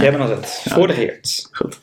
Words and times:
Jij 0.00 0.10
bent 0.10 0.22
al 0.22 0.36
zet. 0.36 0.62
Voor 0.68 0.86
de 0.86 0.92
Geert. 0.92 1.48
Goed. 1.52 1.80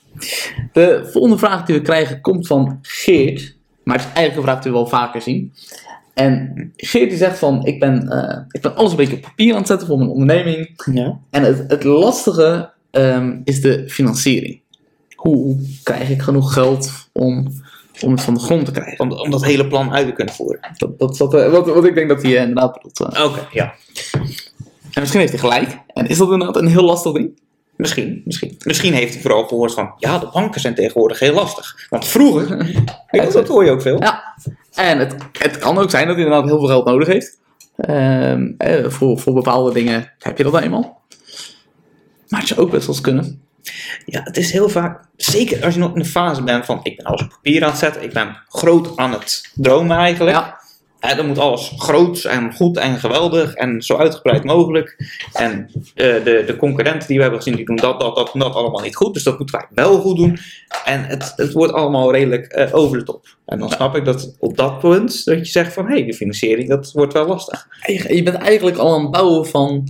De 0.73 1.09
volgende 1.11 1.37
vraag 1.37 1.65
die 1.65 1.75
we 1.75 1.81
krijgen 1.81 2.21
komt 2.21 2.47
van 2.47 2.79
Geert. 2.81 3.55
Maar 3.83 3.95
het 3.97 4.05
is 4.05 4.13
eigenlijk 4.13 4.37
een 4.37 4.51
vraag 4.53 4.63
die 4.63 4.71
we 4.71 4.77
wel 4.77 4.87
vaker 4.87 5.21
zien. 5.21 5.53
En 6.13 6.73
Geert 6.75 7.09
die 7.09 7.17
zegt 7.17 7.39
van, 7.39 7.65
ik 7.65 7.79
ben, 7.79 8.09
eh, 8.09 8.39
ik 8.51 8.61
ben 8.61 8.75
alles 8.75 8.91
een 8.91 8.97
beetje 8.97 9.15
op 9.15 9.21
papier 9.21 9.51
aan 9.51 9.57
het 9.57 9.67
zetten 9.67 9.87
voor 9.87 9.97
mijn 9.97 10.09
onderneming. 10.09 10.81
Ja. 10.91 11.19
En 11.29 11.43
het, 11.43 11.63
het 11.67 11.83
lastige 11.83 12.69
ehm, 12.91 13.39
is 13.43 13.61
de 13.61 13.89
financiering. 13.89 14.61
Hoe, 15.15 15.57
krijg 15.83 16.09
ik 16.09 16.21
genoeg 16.21 16.53
geld 16.53 17.09
om, 17.11 17.47
om 18.01 18.11
het 18.11 18.21
van 18.21 18.33
de 18.33 18.39
grond 18.39 18.65
te 18.65 18.71
krijgen? 18.71 18.99
Om, 18.99 19.11
om 19.11 19.29
dat 19.31 19.45
hele 19.45 19.67
plan 19.67 19.93
uit 19.93 20.07
te 20.07 20.13
kunnen 20.13 20.33
voeren. 20.33 20.59
Dat, 20.77 20.99
dat 20.99 21.11
is 21.11 21.19
wat, 21.19 21.33
eh, 21.33 21.51
wat, 21.51 21.67
wat 21.67 21.85
ik 21.85 21.95
denk 21.95 22.09
dat 22.09 22.21
hij 22.21 22.35
eh, 22.35 22.41
inderdaad 22.41 22.73
bedoelt. 22.73 22.99
Oké, 22.99 23.47
ja. 23.51 23.73
En 24.91 25.03
misschien 25.03 25.19
heeft 25.19 25.31
hij 25.31 25.41
gelijk. 25.41 25.79
En 25.93 26.07
is 26.07 26.17
dat 26.17 26.31
inderdaad 26.31 26.57
een 26.57 26.67
heel 26.67 26.83
lastig 26.83 27.11
ding? 27.11 27.39
Misschien, 27.77 28.21
misschien. 28.25 28.57
Misschien 28.63 28.93
heeft 28.93 29.13
hij 29.13 29.21
vooral 29.21 29.47
gehoord 29.47 29.73
van, 29.73 29.93
ja, 29.97 30.19
de 30.19 30.29
banken 30.33 30.61
zijn 30.61 30.75
tegenwoordig 30.75 31.19
heel 31.19 31.33
lastig. 31.33 31.87
Want 31.89 32.07
vroeger, 32.07 32.65
ja, 33.11 33.25
dat 33.25 33.47
hoor 33.47 33.65
je 33.65 33.71
ook 33.71 33.81
veel. 33.81 34.01
Ja. 34.01 34.35
En 34.73 34.99
het, 34.99 35.15
het 35.39 35.57
kan 35.57 35.77
ook 35.77 35.89
zijn 35.89 36.07
dat 36.07 36.15
hij 36.15 36.25
inderdaad 36.25 36.49
heel 36.49 36.59
veel 36.59 36.67
geld 36.67 36.85
nodig 36.85 37.07
heeft. 37.07 37.39
Ehm, 37.75 38.51
eh, 38.57 38.89
voor, 38.89 39.19
voor 39.19 39.33
bepaalde 39.33 39.73
dingen 39.73 40.13
heb 40.19 40.37
je 40.37 40.43
dat 40.43 40.61
eenmaal. 40.61 41.01
Maar 42.27 42.39
het 42.39 42.49
zou 42.49 42.59
ook 42.59 42.71
best 42.71 42.85
wel 42.85 42.95
eens 42.95 43.03
kunnen. 43.03 43.41
Ja, 44.05 44.21
het 44.23 44.37
is 44.37 44.51
heel 44.51 44.69
vaak, 44.69 45.03
zeker 45.15 45.63
als 45.63 45.73
je 45.73 45.79
nog 45.79 45.93
in 45.93 45.99
de 45.99 46.05
fase 46.05 46.43
bent 46.43 46.65
van, 46.65 46.79
ik 46.83 46.97
ben 46.97 47.05
alles 47.05 47.21
op 47.21 47.29
papier 47.29 47.63
aan 47.63 47.69
het 47.69 47.79
zetten, 47.79 48.03
ik 48.03 48.13
ben 48.13 48.37
groot 48.47 48.97
aan 48.97 49.11
het 49.11 49.51
dromen 49.55 49.97
eigenlijk. 49.97 50.35
Ja, 50.35 50.59
Hè, 51.07 51.15
dan 51.15 51.27
moet 51.27 51.37
alles 51.37 51.73
groot 51.77 52.23
en 52.23 52.53
goed 52.53 52.77
en 52.77 52.99
geweldig 52.99 53.53
en 53.53 53.81
zo 53.81 53.97
uitgebreid 53.97 54.43
mogelijk. 54.43 54.95
En 55.33 55.69
eh, 55.95 56.23
de, 56.23 56.43
de 56.45 56.55
concurrenten 56.57 57.07
die 57.07 57.15
we 57.15 57.21
hebben 57.21 57.41
gezien, 57.41 57.57
die 57.57 57.65
doen 57.65 57.75
dat, 57.75 57.99
dat, 57.99 58.15
dat 58.15 58.33
en 58.33 58.39
dat 58.39 58.53
allemaal 58.53 58.81
niet 58.81 58.95
goed. 58.95 59.13
Dus 59.13 59.23
dat 59.23 59.37
moeten 59.37 59.59
wij 59.59 59.85
wel 59.85 59.99
goed 59.99 60.17
doen. 60.17 60.37
En 60.85 61.03
het, 61.03 61.33
het 61.35 61.53
wordt 61.53 61.73
allemaal 61.73 62.11
redelijk 62.11 62.45
eh, 62.45 62.75
over 62.75 62.97
de 62.97 63.03
top. 63.03 63.25
En 63.45 63.59
dan 63.59 63.69
snap 63.69 63.95
ik 63.95 64.05
dat 64.05 64.35
op 64.39 64.57
dat 64.57 64.79
punt, 64.79 65.25
dat 65.25 65.37
je 65.37 65.45
zegt 65.45 65.73
van, 65.73 65.85
hé, 65.85 65.93
hey, 65.93 66.05
de 66.05 66.13
financiering, 66.13 66.69
dat 66.69 66.91
wordt 66.91 67.13
wel 67.13 67.27
lastig. 67.27 67.67
je 68.07 68.23
bent 68.23 68.37
eigenlijk 68.37 68.77
al 68.77 68.93
aan 68.93 69.01
het 69.01 69.11
bouwen 69.11 69.45
van... 69.45 69.87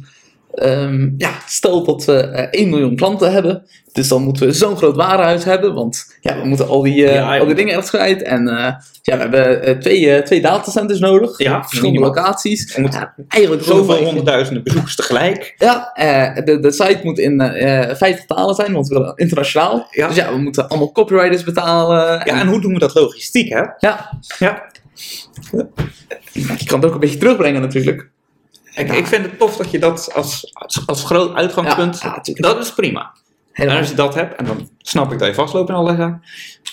ehm, 0.57 1.09
ja, 1.17 1.31
stel 1.47 1.83
dat 1.83 2.05
we 2.05 2.13
eh, 2.19 2.61
1 2.61 2.69
miljoen 2.69 2.95
klanten 2.95 3.31
hebben. 3.31 3.63
Dus 3.91 4.07
dan 4.07 4.21
moeten 4.23 4.47
we 4.47 4.53
zo'n 4.53 4.77
groot 4.77 4.95
warenhuis 4.95 5.43
hebben. 5.43 5.73
Want 5.73 6.17
ja, 6.21 6.41
we 6.41 6.47
moeten 6.47 6.67
al 6.67 6.81
die, 6.81 7.05
eh, 7.07 7.13
Ja, 7.13 7.37
al 7.37 7.45
die 7.45 7.55
dingen 7.55 7.71
ergens 7.73 7.89
kwijt. 7.89 8.21
En 8.21 8.47
eh, 8.47 8.55
ja, 9.01 9.15
we 9.15 9.21
hebben 9.21 9.63
eh, 9.63 9.77
twee, 9.77 10.11
eh, 10.11 10.23
twee 10.23 10.41
datacenters 10.41 10.99
nodig. 10.99 11.37
Ja, 11.37 11.61
verschillende 11.61 11.99
minimaal. 11.99 12.15
locaties. 12.23 12.75
Er 12.75 12.81
moeten 12.81 13.13
eigenlijk 13.27 13.63
Zoveel 13.63 14.03
honderdduizenden 14.03 14.63
bezoekers 14.63 14.95
tegelijk. 14.95 15.53
Ja, 15.57 15.91
eh, 15.93 16.45
de, 16.45 16.59
de 16.59 16.71
site 16.71 16.99
moet 17.03 17.19
in 17.19 17.39
eh 17.41 17.95
50 17.95 18.25
talen 18.25 18.55
zijn, 18.55 18.73
want 18.73 18.87
we 18.87 18.93
willen 18.97 19.15
internationaal. 19.15 19.87
Ja. 19.91 20.07
Dus 20.07 20.15
ja, 20.15 20.31
we 20.31 20.37
moeten 20.37 20.67
allemaal 20.67 20.91
copywriters 20.91 21.43
betalen. 21.43 22.07
Ja, 22.07 22.39
en 22.39 22.47
hoe 22.47 22.61
doen 22.61 22.73
we 22.73 22.79
dat 22.79 22.93
logistiek, 22.95 23.49
hè? 23.49 23.61
ja, 23.79 24.19
Ja. 24.39 24.63
je 26.33 26.65
kan 26.65 26.79
het 26.79 26.85
ook 26.85 26.93
een 26.93 26.99
beetje 26.99 27.17
terugbrengen 27.17 27.61
natuurlijk. 27.61 28.09
Ik, 28.77 28.91
ik 28.93 29.07
vind 29.07 29.25
het 29.25 29.39
tof 29.39 29.57
dat 29.57 29.71
je 29.71 29.79
dat 29.79 30.13
als, 30.13 30.53
als, 30.53 30.83
als 30.85 31.03
groot 31.03 31.33
uitgangspunt, 31.35 32.01
dat 32.33 32.59
is 32.59 32.73
prima. 32.73 33.01
En 33.01 33.63
Helemaal. 33.63 33.79
als 33.79 33.89
je 33.89 33.95
dat 33.95 34.15
hebt, 34.15 34.35
en 34.35 34.45
dan 34.45 34.69
snap 34.77 35.11
ik 35.11 35.19
dat 35.19 35.27
je 35.27 35.33
vastloopt 35.33 35.69
en 35.69 35.75
alle 35.75 35.95
zaken. 35.95 36.21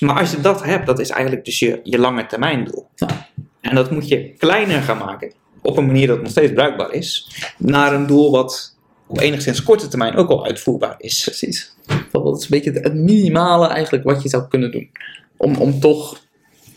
Maar 0.01 0.21
als 0.21 0.31
je 0.31 0.41
dat 0.41 0.65
hebt, 0.65 0.87
dat 0.87 0.99
is 0.99 1.11
eigenlijk 1.11 1.45
dus 1.45 1.59
je, 1.59 1.81
je 1.83 1.99
lange 1.99 2.27
termijn 2.27 2.65
doel. 2.65 2.89
Ja. 2.95 3.29
En 3.61 3.75
dat 3.75 3.91
moet 3.91 4.09
je 4.09 4.35
kleiner 4.39 4.83
gaan 4.83 4.99
maken. 4.99 5.33
Op 5.63 5.77
een 5.77 5.87
manier 5.87 6.07
dat 6.07 6.21
nog 6.23 6.31
steeds 6.31 6.53
bruikbaar 6.53 6.93
is. 6.93 7.31
Naar 7.59 7.95
een 7.95 8.07
doel 8.07 8.31
wat 8.31 8.77
op 9.07 9.21
enigszins 9.21 9.63
korte 9.63 9.89
termijn 9.89 10.15
ook 10.17 10.29
al 10.29 10.45
uitvoerbaar 10.45 10.95
is. 10.99 11.23
Precies. 11.25 11.75
Dat 12.13 12.37
is 12.37 12.43
een 12.43 12.51
beetje 12.51 12.73
het- 12.73 12.95
minimale 12.95 13.67
eigenlijk 13.67 14.05
wat 14.05 14.23
je 14.23 14.29
zou 14.29 14.49
kunnen 14.49 14.73
doen. 14.73 14.91
Om, 15.37 15.57
om 15.57 15.81
toch 15.81 16.21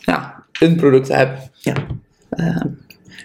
ja, 0.00 0.44
een 0.60 0.76
product 0.76 1.06
te 1.06 1.12
hebben. 1.14 1.50
Ja. 1.60 1.74
Eh, 2.30 2.60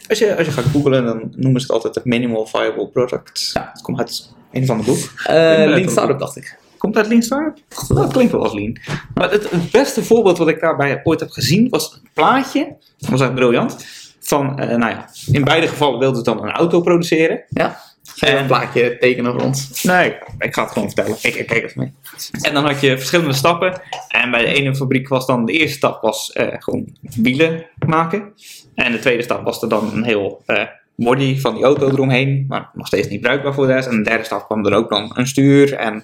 Als 0.07 0.19
je, 0.19 0.37
als 0.37 0.45
je 0.45 0.51
gaat 0.51 0.63
googlen, 0.65 1.05
dan 1.05 1.33
noemen 1.35 1.61
ze 1.61 1.65
het 1.67 1.75
altijd 1.75 1.95
het 1.95 2.05
minimal 2.05 2.45
viable 2.45 2.87
product. 2.87 3.49
Ja. 3.53 3.69
Het 3.73 3.81
komt 3.81 3.99
uit 3.99 4.31
een 4.51 4.65
van 4.65 4.77
de 4.77 4.83
boek. 4.83 4.97
eh, 5.25 5.33
Lean 5.35 5.89
Startup 5.89 6.19
dacht 6.19 6.35
ik. 6.35 6.57
Komt 6.77 6.97
uit 6.97 7.07
Lean 7.07 7.21
Startup? 7.21 7.57
Dat 7.87 8.11
klinkt 8.11 8.31
wel 8.31 8.43
als 8.43 8.53
Lean. 8.53 8.77
Maar 9.13 9.31
het, 9.31 9.49
het 9.51 9.71
beste 9.71 10.03
voorbeeld 10.03 10.37
wat 10.37 10.47
ik 10.47 10.59
daarbij 10.59 11.01
ooit 11.03 11.19
heb 11.19 11.29
gezien 11.29 11.69
was 11.69 11.93
een 11.93 12.09
plaatje. 12.13 12.75
Dat 12.97 13.09
was 13.09 13.21
echt 13.21 13.35
briljant. 13.35 13.85
Van, 14.19 14.59
eh, 14.59 14.77
nou 14.77 14.91
ja, 14.91 15.09
in 15.31 15.43
beide 15.43 15.67
gevallen 15.67 15.99
wilden 15.99 16.17
ze 16.17 16.23
dan 16.23 16.43
een 16.43 16.51
auto 16.51 16.81
produceren. 16.81 17.43
Ja. 17.49 17.81
En- 18.19 18.37
een 18.37 18.45
plaatje 18.45 18.97
tekenen 18.97 19.31
voor 19.31 19.41
ons? 19.41 19.83
Nee, 19.83 20.15
ik 20.39 20.53
ga 20.53 20.63
het 20.63 20.71
gewoon 20.71 20.87
vertellen. 20.91 21.17
Ik, 21.21 21.35
ik 21.35 21.47
kijk 21.47 21.63
even 21.63 21.81
mee. 21.81 21.93
En 22.41 22.53
dan 22.53 22.65
had 22.65 22.81
je 22.81 22.97
verschillende 22.97 23.33
stappen. 23.33 23.81
En 24.07 24.31
bij 24.31 24.41
de 24.41 24.53
ene 24.53 24.75
fabriek 24.75 25.07
was 25.07 25.25
dan 25.25 25.45
de 25.45 25.51
eerste 25.51 25.77
stap 25.77 26.01
was 26.01 26.31
eh, 26.31 26.47
gewoon 26.59 26.95
wielen 27.15 27.65
maken. 27.87 28.33
En 28.75 28.91
de 28.91 28.99
tweede 28.99 29.23
stap 29.23 29.43
was 29.43 29.61
er 29.61 29.69
dan 29.69 29.93
een 29.93 30.03
heel 30.03 30.41
eh, 30.45 30.63
body 30.95 31.39
van 31.39 31.53
die 31.55 31.63
auto 31.63 31.89
eromheen. 31.89 32.45
Maar 32.47 32.69
nog 32.73 32.87
steeds 32.87 33.07
niet 33.07 33.21
bruikbaar 33.21 33.53
voor 33.53 33.67
de 33.67 33.73
rest. 33.73 33.87
En 33.87 33.97
de 33.97 34.09
derde 34.09 34.23
stap 34.23 34.45
kwam 34.45 34.65
er 34.65 34.73
ook 34.73 34.89
dan 34.89 35.11
een 35.13 35.27
stuur 35.27 35.73
en 35.73 36.01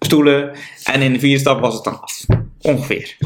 stoelen. 0.00 0.50
En 0.84 1.00
in 1.02 1.12
de 1.12 1.18
vierde 1.18 1.38
stap 1.40 1.60
was 1.60 1.74
het 1.74 1.84
dan 1.84 2.00
af. 2.00 2.24
Ongeveer. 2.60 3.16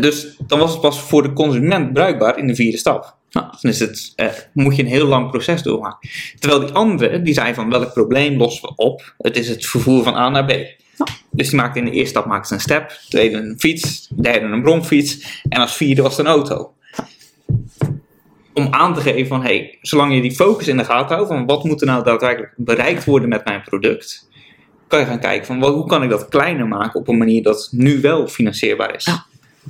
Dus 0.00 0.36
dan 0.46 0.58
was 0.58 0.72
het 0.72 0.80
pas 0.80 1.00
voor 1.00 1.22
de 1.22 1.32
consument 1.32 1.92
bruikbaar 1.92 2.38
in 2.38 2.46
de 2.46 2.54
vierde 2.54 2.76
stap. 2.78 3.16
Ja. 3.32 3.58
Dan 3.60 3.70
is 3.70 3.78
het, 3.78 4.12
eh, 4.16 4.28
moet 4.52 4.76
je 4.76 4.82
een 4.82 4.88
heel 4.88 5.06
lang 5.06 5.30
proces 5.30 5.62
doormaken. 5.62 6.10
Terwijl 6.38 6.60
die 6.60 6.70
andere, 6.70 7.22
die 7.22 7.34
zei 7.34 7.54
van 7.54 7.70
welk 7.70 7.92
probleem 7.92 8.36
lossen 8.36 8.68
we 8.68 8.74
op? 8.76 9.14
Het 9.18 9.36
is 9.36 9.48
het 9.48 9.66
vervoer 9.66 10.02
van 10.02 10.14
A 10.14 10.28
naar 10.28 10.44
B. 10.44 10.80
Dus 11.30 11.48
die 11.48 11.56
maakte 11.56 11.78
in 11.78 11.84
de 11.84 11.90
eerste 11.90 12.08
stap 12.08 12.26
maakte 12.26 12.54
een 12.54 12.60
step, 12.60 12.90
tweede 13.08 13.36
een 13.36 13.54
fiets, 13.58 14.08
derde 14.08 14.46
een 14.46 14.62
bromfiets 14.62 15.42
en 15.48 15.60
als 15.60 15.76
vierde 15.76 16.02
was 16.02 16.16
het 16.16 16.26
een 16.26 16.32
auto. 16.32 16.74
Om 18.54 18.68
aan 18.70 18.94
te 18.94 19.00
geven 19.00 19.26
van, 19.26 19.42
hey, 19.42 19.78
zolang 19.82 20.14
je 20.14 20.20
die 20.20 20.34
focus 20.34 20.68
in 20.68 20.76
de 20.76 20.84
gaten 20.84 21.14
houdt, 21.14 21.30
van 21.30 21.46
wat 21.46 21.64
moet 21.64 21.80
er 21.80 21.86
nou 21.86 22.04
daadwerkelijk 22.04 22.54
bereikt 22.56 23.04
worden 23.04 23.28
met 23.28 23.44
mijn 23.44 23.62
product, 23.62 24.28
kan 24.88 25.00
je 25.00 25.06
gaan 25.06 25.20
kijken 25.20 25.46
van, 25.46 25.60
wel, 25.60 25.74
hoe 25.74 25.86
kan 25.86 26.02
ik 26.02 26.10
dat 26.10 26.28
kleiner 26.28 26.68
maken 26.68 27.00
op 27.00 27.08
een 27.08 27.18
manier 27.18 27.42
dat 27.42 27.68
nu 27.70 28.00
wel 28.00 28.28
financierbaar 28.28 28.94
is. 28.94 29.04
Ja. 29.04 29.26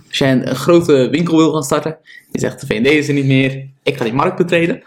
Als 0.08 0.18
jij 0.18 0.32
een, 0.32 0.48
een 0.48 0.56
grote 0.56 1.08
winkel 1.10 1.36
wil 1.36 1.52
gaan 1.52 1.62
starten, 1.62 1.96
je 2.30 2.40
zegt 2.40 2.60
de 2.60 2.66
V&D 2.66 2.86
is 2.86 3.08
er 3.08 3.14
niet 3.14 3.26
meer, 3.26 3.66
ik 3.82 3.96
ga 3.96 4.04
die 4.04 4.12
markt 4.12 4.36
betreden. 4.36 4.82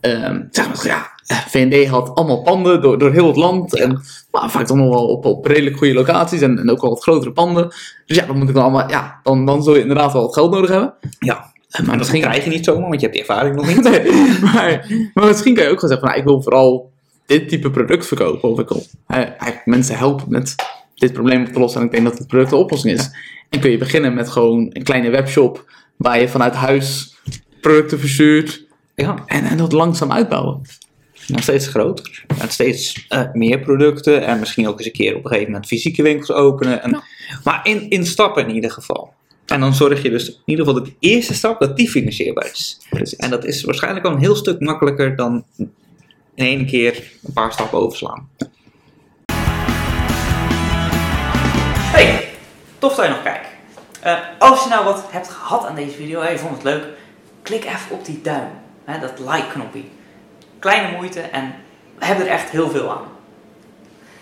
Ehm 0.00 0.40
zeg 0.50 0.66
maar, 0.66 0.86
ja, 0.86 1.10
eh, 1.26 1.36
V&D 1.36 1.86
had 1.86 2.14
allemaal 2.14 2.42
panden 2.42 2.82
door, 2.82 2.98
door 2.98 3.12
heel 3.12 3.26
het 3.26 3.36
land. 3.36 3.78
En 3.78 4.02
maar 4.30 4.50
vaak 4.50 4.66
dan 4.68 4.76
nog 4.76 4.88
wel 4.88 5.06
op, 5.06 5.24
op 5.24 5.46
redelijk 5.46 5.76
goede 5.76 5.94
locaties 5.94 6.40
en, 6.40 6.58
en 6.58 6.70
ook 6.70 6.80
wel 6.80 6.90
wat 6.90 7.02
grotere 7.02 7.32
panden. 7.32 7.68
Dus 8.06 8.16
ja, 8.16 8.26
dan 8.26 8.38
moet 8.38 8.48
ik 8.48 8.54
dan 8.54 8.62
allemaal, 8.62 8.90
ja, 8.90 9.20
dan, 9.22 9.46
dan 9.46 9.62
zul 9.62 9.74
je 9.74 9.80
inderdaad 9.80 10.12
wel 10.12 10.22
wat 10.22 10.34
geld 10.34 10.50
nodig 10.50 10.70
hebben. 10.70 10.94
Ja, 11.18 11.52
Eh, 11.70 11.80
maar 11.80 11.88
dat 11.88 11.98
misschien 11.98 12.20
krijg 12.20 12.44
je 12.44 12.50
niet 12.50 12.64
zomaar, 12.64 12.88
want 12.88 13.00
je 13.00 13.06
hebt 13.06 13.12
die 13.18 13.26
ervaring 13.26 13.56
nog 13.56 13.66
niet. 13.74 13.82
Nee, 13.82 14.40
maar, 14.40 14.86
maar 15.14 15.26
misschien 15.26 15.54
kan 15.54 15.64
je 15.64 15.70
ook 15.70 15.80
gewoon 15.80 15.90
zeggen 15.90 15.98
van, 15.98 16.08
nou, 16.08 16.18
ik 16.18 16.24
wil 16.24 16.42
vooral 16.42 16.90
dit 17.26 17.48
type 17.48 17.70
product 17.70 18.06
verkopen. 18.06 18.48
Of 18.48 18.58
ik 18.58 18.68
wil 18.68 18.82
eigenlijk 19.06 19.66
mensen 19.66 19.96
helpen 19.96 20.24
met 20.28 20.54
dit 20.94 21.12
probleem 21.12 21.46
op 21.46 21.52
te 21.52 21.58
lossen. 21.58 21.80
En 21.80 21.86
ik 21.86 21.92
denk 21.92 22.04
dat 22.04 22.18
het 22.18 22.26
product 22.26 22.50
de 22.50 22.56
oplossing 22.56 22.98
is. 22.98 23.10
En 23.50 23.60
kun 23.60 23.70
je 23.70 23.78
beginnen 23.78 24.14
met 24.14 24.30
gewoon 24.30 24.70
een 24.72 24.82
kleine 24.82 25.10
webshop 25.10 25.70
waar 25.96 26.20
je 26.20 26.28
vanuit 26.28 26.54
huis 26.54 27.16
producten 27.60 27.98
verstuurt. 27.98 28.64
Ja, 28.94 29.22
En, 29.26 29.44
en 29.44 29.56
dat 29.56 29.72
langzaam 29.72 30.12
uitbouwen. 30.12 30.60
nog 31.26 31.42
steeds 31.42 31.66
groter. 31.66 32.24
En 32.40 32.48
steeds 32.50 33.06
eh, 33.08 33.32
meer 33.32 33.58
producten. 33.58 34.26
En 34.26 34.38
misschien 34.38 34.68
ook 34.68 34.78
eens 34.78 34.86
een 34.86 34.92
keer 34.92 35.16
op 35.16 35.24
een 35.24 35.30
gegeven 35.30 35.50
moment 35.52 35.68
fysieke 35.68 36.02
winkels 36.02 36.32
openen. 36.32 36.82
En, 36.82 37.02
Maar 37.44 37.60
in, 37.62 37.90
in 37.90 38.06
stappen 38.06 38.48
in 38.48 38.54
ieder 38.54 38.70
geval. 38.70 39.12
En 39.46 39.60
dan 39.60 39.74
zorg 39.74 40.02
je 40.02 40.10
dus 40.10 40.28
in 40.28 40.36
ieder 40.44 40.64
geval 40.64 40.80
dat 40.80 40.90
de 40.90 40.96
eerste 41.08 41.34
stap, 41.34 41.60
dat 41.60 41.76
die 41.76 41.88
financierbaar 41.90 42.50
is. 42.52 42.78
Precies. 42.90 43.16
En 43.18 43.30
dat 43.30 43.44
is 43.44 43.64
waarschijnlijk 43.64 44.06
al 44.06 44.12
een 44.12 44.18
heel 44.18 44.36
stuk 44.36 44.60
makkelijker 44.60 45.16
dan 45.16 45.44
in 45.56 45.72
één 46.34 46.66
keer 46.66 47.12
een 47.22 47.32
paar 47.32 47.52
stappen 47.52 47.78
overslaan. 47.78 48.28
Hey, 51.94 52.28
tof 52.78 52.94
dat 52.94 53.04
je 53.04 53.10
nog 53.10 53.22
kijkt. 53.22 53.46
Eh, 54.00 54.14
als 54.38 54.62
je 54.62 54.68
nou 54.68 54.84
wat 54.84 55.04
hebt 55.10 55.28
gehad 55.28 55.66
aan 55.66 55.74
deze 55.74 55.96
video 55.96 56.20
en 56.20 56.32
je 56.32 56.38
vond 56.38 56.54
het 56.54 56.62
leuk, 56.62 56.84
klik 57.42 57.64
even 57.64 57.90
op 57.90 58.04
die 58.04 58.20
duim, 58.22 58.48
hè, 58.84 59.00
dat 59.00 59.18
like-knopje. 59.18 59.82
Kleine 60.58 60.96
moeite 60.96 61.20
en 61.20 61.54
we 61.98 62.04
hebben 62.04 62.26
er 62.26 62.32
echt 62.32 62.50
heel 62.50 62.70
veel 62.70 62.90
aan. 62.90 63.04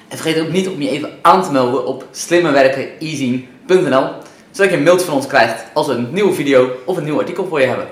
En 0.08 0.18
vergeet 0.18 0.40
ook 0.40 0.52
niet 0.52 0.68
om 0.68 0.82
je 0.82 0.88
even 0.88 1.18
aan 1.22 1.42
te 1.42 1.52
melden 1.52 1.86
op 1.86 2.06
slimmerwerkeneasy.nl 2.10 4.10
zodat 4.50 4.70
je 4.70 4.76
een 4.76 4.82
mailtje 4.82 5.06
van 5.06 5.14
ons 5.14 5.26
krijgt 5.26 5.64
als 5.72 5.86
we 5.86 5.92
een 5.92 6.12
nieuwe 6.12 6.32
video 6.32 6.70
of 6.84 6.96
een 6.96 7.04
nieuw 7.04 7.18
artikel 7.18 7.46
voor 7.46 7.60
je 7.60 7.66
hebben. 7.66 7.88